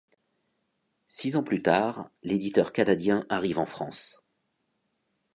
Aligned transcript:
Six 1.09 1.35
ans 1.35 1.43
plus 1.43 1.61
tard, 1.61 2.09
l'éditeur 2.23 2.73
canadien 2.73 3.23
arrive 3.29 3.59
en 3.59 3.67
France. 3.67 4.23